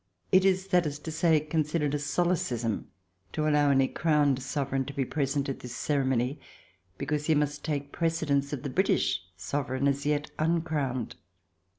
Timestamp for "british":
8.71-9.23